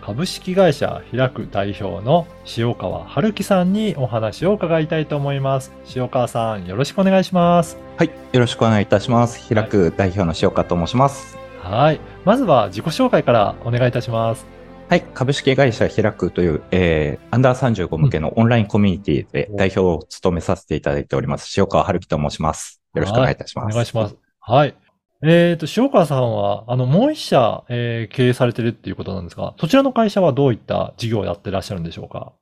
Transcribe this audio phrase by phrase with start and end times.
[0.00, 2.26] 株式会社開く代表の
[2.56, 5.72] 塩川春樹さんにお話を伺いたいと思います。
[5.94, 7.78] 塩川さん、よろしくお願いします。
[7.96, 9.52] はい、よろしくお願いいたします。
[9.52, 11.36] 開く代表の塩川と申します。
[11.62, 12.00] はい。
[12.24, 14.46] まずは自己紹介からお願いいたします。
[14.88, 21.52] はい、株式会社開くという、えー、アンダー35向けのオンラインコミュニティでうん代表を務めさせていただいております。
[21.56, 22.82] 塩川春樹と申します。
[22.94, 23.72] よろしくお願いいたします。
[23.72, 24.16] お願いします。
[24.40, 24.74] はい。
[25.22, 32.32] えっ、と、塩川さんは、あの、もう一社、えー経営されてるっていうことなんですが、そちらの会社はどういった事業をやってらっしゃるんでしょうか？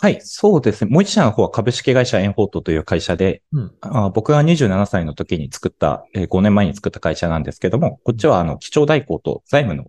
[0.00, 0.90] はい、そうですね。
[0.92, 3.72] もう一社の方は株式会社エンフォートという会社で、うん。
[3.80, 9.88] あ僕が27歳の時に作った、えー5年前に作った会社なんですけども、こっちはあの、基調代行と財務の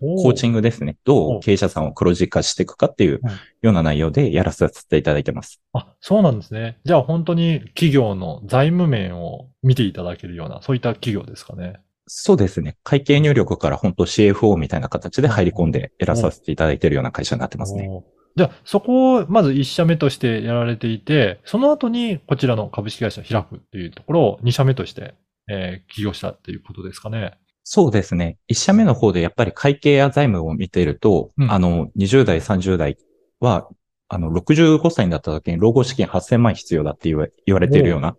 [0.00, 0.96] コーチングですね。
[1.04, 3.30] どう経営者さんを黒字化していくかっていううん
[3.62, 5.60] ような内容でやらせていただいてます。
[5.72, 6.78] あ、そうなんですね。
[6.84, 11.80] じゃあ本当に企業の財務面を見ていただけるような、そういった企業ですかね。
[12.06, 12.76] そうですね。
[12.84, 17.88] 会計入力から本当 CFO みたいな形で入り込んでやらさせていただいているような会社になってますね。
[18.36, 25.14] じゃあそこをまず1社目としてやられていて、その後にこちらの株式会社開くっていうところを2社目として、
[25.50, 27.38] えー起業したっていうことですかね。
[27.70, 28.38] そうですね。
[28.46, 32.96] 一社目の方でやっぱり会計や財務を見ていると、うんあの、20代、30代
[33.40, 33.68] は、
[34.08, 38.16] あの、65歳になった時に老後資金8000万必要だって言わ言われているような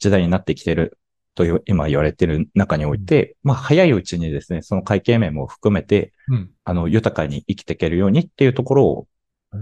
[0.00, 0.98] 時代になってきている
[1.36, 6.50] という、今言われている中において、まあ、早いうちにですね、その会計面も含めて、うん。
[6.64, 9.06] あの、豊かに生きていけるようにっていうところを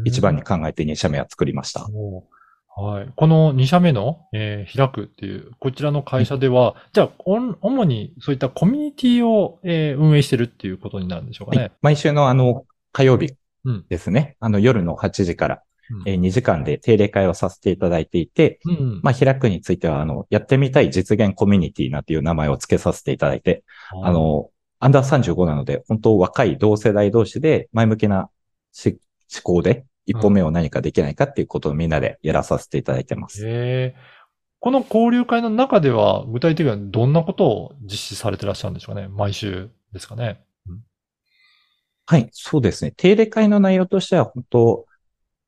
[0.06, 1.87] 一番に考えて2社目は作りました。
[1.93, 2.36] おー
[2.78, 3.12] はい。
[3.16, 11.62] この2社目の、えー開くっていう、こちらの会社では、じゃあ、おん主にそういったコミュニティを、えー運営してるっていうことになるんでしょうかね。
[11.62, 11.72] はい。
[11.80, 13.32] 毎週のあの、火曜日
[13.65, 14.36] うんですね。
[14.41, 19.00] あの、夜の8時から、うんえー2時間で定例会をさせていただいていて、うん。
[19.03, 23.65] まあ、開くについては、あの、やってみたい実現コミュニティなんていう名前を付けさせていただいて、
[24.03, 24.50] あ、の、
[24.81, 28.28] アンダー35なので、本当若い同世代同士で前向きな
[28.72, 28.98] し
[29.32, 33.47] 思考で一歩目を何かできないかっていうことをみんなでやらさせていただいてます。
[33.47, 33.97] へえ。
[34.59, 39.09] この交流会の中では、具体的にはどんなことを実施されてらっしゃるんでしょうかね？
[39.09, 40.43] 毎週ですかね？
[42.06, 42.93] はい、そうですね。
[42.97, 44.87] 定例会の内容としては、本当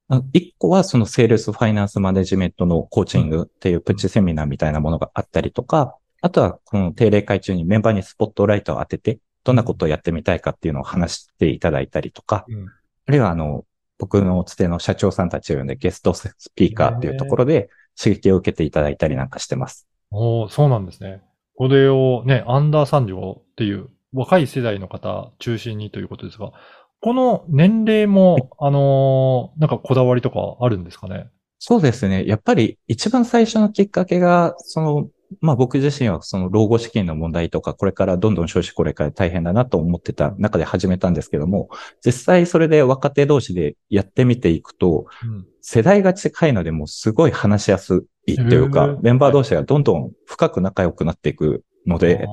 [0.09, 12.67] あ一個はそのセールスファイナンスマネジメントのコーチングっていうプチセミナーみたいなものがあったりとか、あとはこの定例会中にメンバーにスポットライトを当てて、どんなことをやってみたいかっていうのを話していただいたりとか、うん
[13.07, 13.65] あるいはあの、
[13.99, 17.69] 僕のつての社長さんたちを呼んでゲストスピーカーっていうところで
[18.01, 19.87] 刺激を受けていただいたりなんかしてます。
[20.11, 21.23] おーそうなんですね。
[21.57, 26.53] これをね、アンダー35っていう若い世代の方中心にということですが、
[27.01, 31.29] この年齢も、あのーなんかこだわりとかあるんですかね？
[31.59, 32.25] そうですね。
[32.27, 35.09] やっぱり一番最初のきっかけが、その、
[35.41, 41.69] まあ僕自身はその老後資金の問題とか、これからどんどん少子これから大変だなと思ってた中で始めたんですけども、
[42.05, 45.47] 実際それで若手同士でやってみていくと、うん。
[45.61, 52.27] 世代が近いのでもうすごい話しやすいというかメンバー同士がどんどん深く仲良くなっていくので、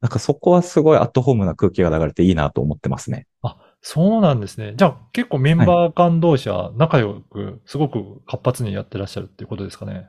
[0.00, 3.28] なんかそこはすごいアットホームな空気が流れていいなと思ってますね。
[3.42, 4.74] あ、そうなんですね。
[4.76, 10.08] じゃあ結構メンバー間同士は仲良く、すごく活発にやってらっしゃるっていうことですかね。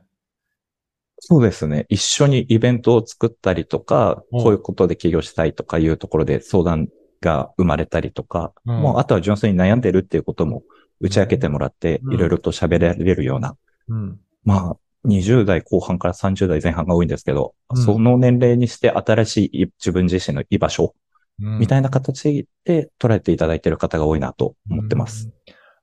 [1.18, 1.86] そうですね。
[1.88, 4.42] 一緒にイベントを作ったりとか、うん。
[4.42, 6.88] こういうことで起業したいとかいうところで相談
[7.20, 8.80] が生まれたりとか、うん。
[8.80, 10.62] もうあとは純粋に悩んでるっていうことも
[11.00, 12.14] 打ち明けてもらって、うん。
[12.14, 13.56] いろいろと喋られるような、
[13.88, 14.20] うん。
[14.44, 14.76] まあ、
[15.06, 17.82] 20代後半から30代前半が多いんですけど、うん。
[17.82, 20.94] その年齢にして新しい自分自身の居場所
[21.42, 21.58] うん。
[21.58, 25.30] みたいな形で捉えていただいている方が多いなと思ってます。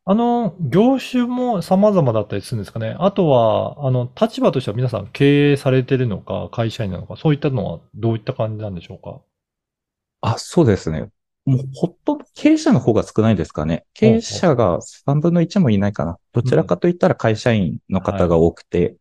[0.05, 0.11] うん。
[0.13, 2.95] あの、業種も様々だったりするんですかね。
[2.99, 9.21] あとは、あの、立場としては皆さん経営されてるのか、会社員なのか、そういったのはどういった感じなんでしょうか？
[10.21, 11.09] あ、そうですね。
[11.45, 13.85] もうほとんど経営者の方が少ないですかね。
[13.93, 16.17] 経営者が3分の1もいないかな。
[16.33, 18.95] どちらかといったら会社員の方が多くて、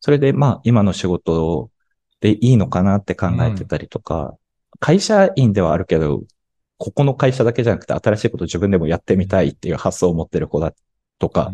[0.00, 1.70] それでまあ今の仕事
[2.20, 4.36] でいいのかなって考えてたりとか、
[4.78, 6.22] 会社員ではあるけど、
[6.78, 10.74] ここの会社だけじゃなくて新しいこと自分でもやってみたいっていう発想を持ってる子だ
[11.18, 11.52] とか、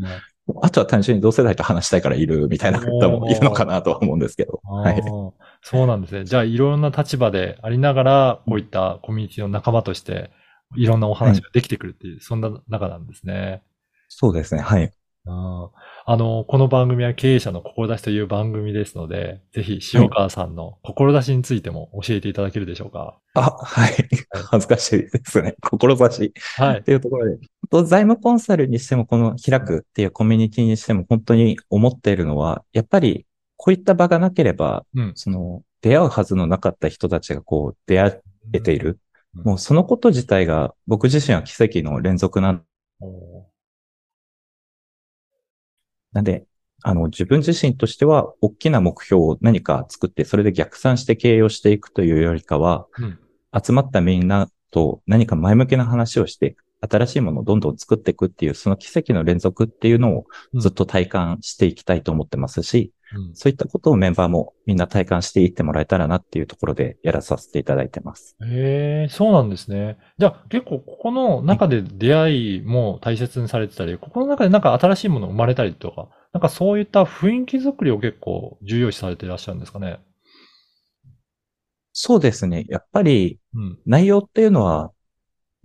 [0.60, 4.60] あとは単純に同世代と話したいからいるみたいな方もいるのかなとは思うんですけど。
[4.64, 5.02] はい。
[5.62, 6.24] そうなんですね。
[6.24, 10.30] じゃあ、いろんな立場でありながら、こういったコミュニティの仲間として、
[10.76, 13.62] いろんなお話ができてくるっていう、そんな中なんですね。
[14.08, 14.60] そうですね。
[14.60, 14.92] はい。
[15.24, 15.70] うん
[16.04, 23.20] あの、この番組は経営者の志という番組ですので、ぜひ塩川さんの志についても教えていただけるでしょうか。
[23.34, 23.94] あ、はい。
[24.50, 25.54] 恥ずかしいですね。
[25.60, 26.32] 志。
[26.56, 26.82] はいっ。
[26.82, 27.38] ていうところで。
[27.70, 33.24] と財務コンサルにしても、この開くっていうコミュニティにしても、本当に思っているのは、やっぱり、
[33.56, 35.12] こういった場がなければ、うん。
[35.14, 38.20] その、出会うはずのなかった人たちがこう、出会
[38.52, 38.88] えている。
[38.88, 38.96] うん
[39.34, 42.66] もうそのこと自体が、僕自身は奇跡の連続なん
[43.00, 43.41] お
[46.12, 46.44] なんで、
[46.82, 53.18] あの、自分自身としては、大きな目標を何か作って、それで逆算して経営をしていくというよりかは、うん。
[53.64, 56.56] 集まったみんなと何か前向きな話をして、
[56.90, 60.24] 新しいものをどんどん作っていくっていう、その奇跡の連続っていうのを
[60.54, 63.02] ずっと体感していきたいと思ってますし、うん
[63.34, 68.36] そういったことをメンバーもみんな体感していってもらえたらなっていうところでやらさせていただいてます。
[68.42, 69.98] へえ、そうなんですね。
[70.16, 79.98] じゃあ結構ここの中で出会いも大切にされてたり、ここの中でなんか新しいものが生まれたりとか、なんかそういった雰囲気作りを結構重要視されていらっしゃるんですかね？
[81.92, 82.64] そうですね。
[82.70, 83.78] やっぱりうん。
[83.84, 84.91] 内容っていうのは、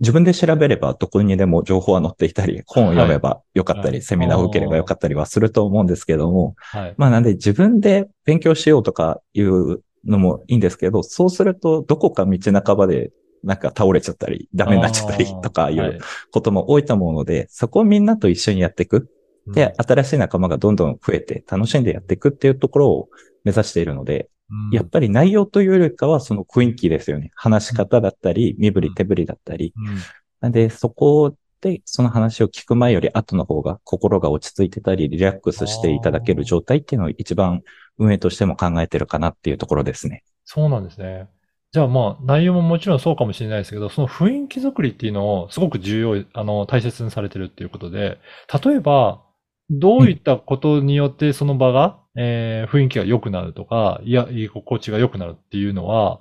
[0.00, 6.94] 自分で調べればどこにでも情報は載っていたり、本を読めばよかったり、はいセミナーを受ければよかったりはすると思うんですけども、はい。
[6.96, 13.10] まあなんで自分で勉強しようとかいうのもいいんですけど、そうするとどこか道半ばで
[13.42, 15.98] なんか倒れちゃったり、ダメになっちゃったりとかいはう
[16.30, 19.10] ことも多いと思うので、そこをみんなと一緒にやっていく。
[19.48, 23.08] で、新しい仲間がどんどん増えて楽しんでやっていくっていうところを
[23.44, 24.28] 目指しているので、うん
[24.72, 27.30] やっぱり内容というよりかはその雰囲気ですよね。
[27.34, 29.72] 話し方だったり、身振り手振りだったり。
[29.76, 29.98] うん
[30.40, 37.62] なんで、そこでその話を聞く前より後の方が心が落ち着いてたり、リラックスしていただける状態っていうのを一番
[37.98, 40.22] 運営としても考えてるかなっていうところですね。
[40.44, 41.28] そうなんですね。
[41.72, 48.18] じゃあまあ内容ももちろんそうかもしれないですけど、その雰囲気作りっていうのをすごく重要、あの、大切にされてるっていうことで、
[48.64, 49.22] 例えば、
[49.70, 56.20] どういったことによってその場が、えー雰囲気が良くなるとか、いや、居心地が良くなるっていうのは、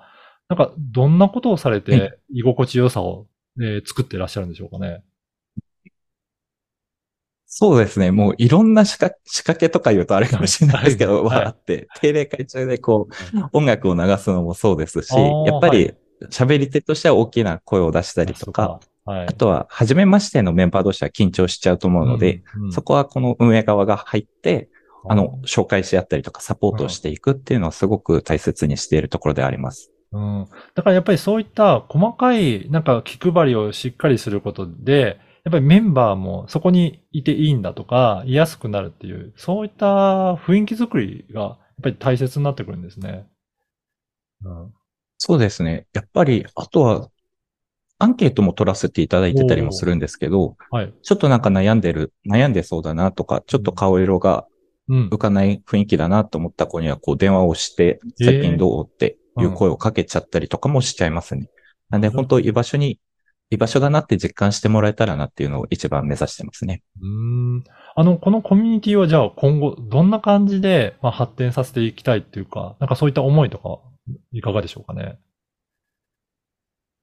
[0.49, 3.27] なんか、どんなことをされはて居心地良さを、
[3.59, 5.03] えー作ってらっしゃるんでしょうかね？
[7.49, 8.11] そうですね。
[8.11, 11.39] もういろんな仕掛仕掛けとか言うとあれかもしれないですけど、はい。
[11.43, 15.13] わーって、定例会中でこう、音楽を流すのもそうですし
[15.45, 15.97] やっぱりはい
[16.31, 19.33] 喋り手としては大きな声を出したりとか、あ、はいあ。
[19.33, 24.69] とは、初めましてのメンバー同士は緊張しちゃうと思うので、うん、うんそこはこの運営側が入って、
[25.09, 29.91] あの、紹介し合ったりとかサポートをしていくっていうのはすごく大切にしているところであります。
[30.11, 30.47] うん。
[30.75, 43.25] だからやっぱりそういった細かいなんか気配りをしっかりすることで、やっぱりメンバーもそこにいていいんだとか、居やすくなるっていう、そういった雰囲気作りがやっぱり大切になってくるんですね。
[44.43, 44.73] うん。
[45.17, 45.87] そうですね。
[45.93, 47.09] やっぱり、あとは、
[47.99, 50.93] アンケートも取らせていただいてたりもするんですけど、はい。
[51.01, 54.45] ちょっとなんか悩んでる、悩んでそうだなとか、ちょっと顔色が
[54.89, 55.17] うん浮。
[55.17, 61.49] かない雰囲気だなと思った子には、こう電話をして、えー最近どうっていう声をかけちゃったりとかもしちゃいますね。
[61.89, 62.99] なんで、本当居場所に、
[63.49, 66.81] 居場所だなって実感してもらえたらなっていうのを一番目指してますね。
[67.01, 67.07] うー
[67.59, 67.63] ん。
[67.95, 73.79] あの、このコミュニティはじゃあ今後どんな感じで、まあ、発展させていきたいっていうか、なんかそういった思いとか、
[74.31, 75.17] いかがでしょうかね？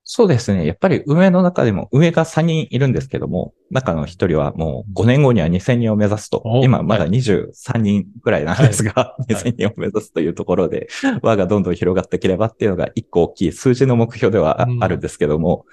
[0.06, 0.66] そうですね。
[0.66, 6.62] やっぱり運営の中でも、運営が3人いるんですけども、中の1人はもう5年後には2000人を目指すとお。
[6.62, 10.88] 今まだは23人くらいなんですが、い2000人を目指すというところで、
[11.22, 15.64] 輪がどんどん広がっていければっていうのが1個大きい数字の目標ではあるんですけども、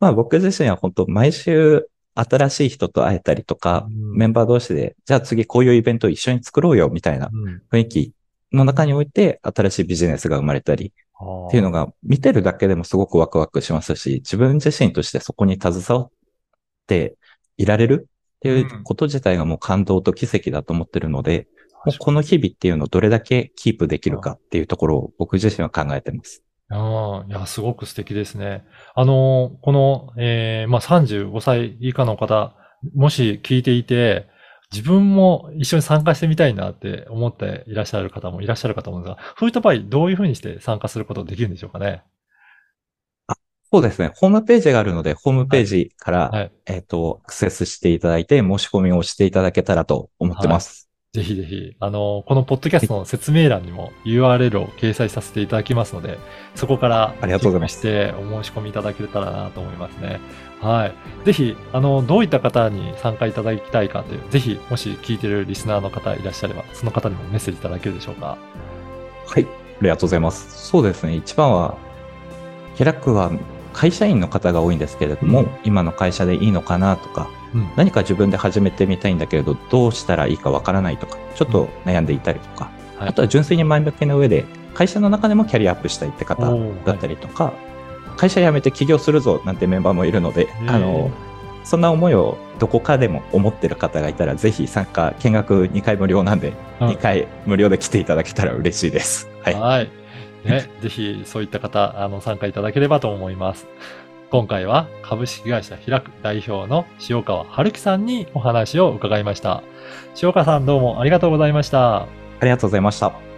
[0.00, 7.62] まあ僕自身は本当毎週新しい人と会えたりとか、うんメンバー同士で、じゃあ次こういうイベントを一緒に作ろうよみたいなうん。
[7.70, 8.12] 雰囲気
[8.54, 16.10] の中において新しいビジネスが生まれたり、っっていうのが見てるだけでもすごくワクワクしますし、自分自身としてそこに携わっ
[16.86, 17.16] て
[17.56, 21.46] いられるっていうこと自体がもう感動と奇跡だと思ってるので、
[21.84, 26.42] もうこの日々っていうのをどれだけキープできるかっていうところを僕自身は考えてます。
[26.70, 28.64] ああ、いや、すごく素敵ですね。
[28.94, 32.56] あの、この、えー、まあ、35歳以下の方、
[32.94, 34.28] もし聞いていて、
[34.74, 42.02] 自分も一緒に参加してみたいなって思っていらっしゃる方もいらっしゃるかと思うんですが、そういった場合、どういうふうにして参加することができるんでしょうかね。
[43.72, 44.12] そうですね。
[44.16, 46.52] ホームページがあるので、ホームページから、はい。
[46.66, 50.88] えっ、と、アクセスしていただいて、申し込みをしていただけたらと思ってます。
[51.14, 56.18] ぜひぜひ、あの、このポッドキャストの説明欄にも URL を掲載させていただきますので、
[56.56, 60.20] そこからありがとうございますしてお申し込みいただけたらなと思いますね。
[60.64, 60.94] はい。
[61.26, 68.38] ぜひ、あの、どういった方に参加いただきたいかという、ぜひ、もし聞いてるリスナーの方いらっしゃれば、その方にもメッセージいただけるでしょうか。
[69.26, 69.44] はい。
[69.44, 69.46] あ
[69.82, 70.68] りがとうございます。
[70.68, 71.16] そうですね。
[71.16, 71.76] 一番は、
[72.78, 73.30] 開くは
[73.74, 84.44] 会社員の方が多いんですけれども、うん今の会社でいいのかなとか、うん何か自分で始めてみたいんだけれど、どうしたらいいかわからないとか、ちょっと悩んでいたりとか、はいあとは純粋に前向きな上で、
[84.74, 86.42] 会社の中でもキャリアアップしたいって方
[86.84, 87.52] だったりとか、
[88.16, 91.10] 会社辞めて起業するぞなんてメンバーもいるので、えあの、
[91.64, 99.28] そんな思いをどこかでも思ってる方がいたら、ぜひ参加、見学2回無料なんで、うん2回無料で来ていただけたら嬉しいです。
[99.42, 99.54] はい。
[99.54, 99.90] はい。
[100.44, 103.66] ね、 ぜひそういった方、あの、参加いただければと思います。
[104.30, 109.62] 今回は株式会社開く代表の塩川春樹さんにお話を伺いました。
[110.20, 112.02] 塩川さんどうもありがとうございました。
[112.02, 112.06] あ
[112.42, 113.33] りがとうございました。